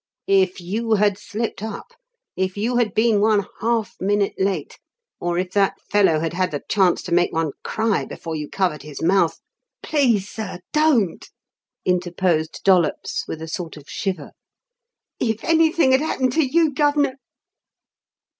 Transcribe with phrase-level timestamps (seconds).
[0.25, 1.91] "If you had slipped up
[2.35, 4.79] if you had been one half minute late
[5.19, 8.81] or if that fellow had had a chance to make one cry before you covered
[8.81, 9.39] his mouth"
[9.83, 11.29] "Please, sir don't!"
[11.85, 14.31] interposed Dollops, with a sort of shiver.
[15.19, 17.17] "If anythink had've happened to you, Gov'nor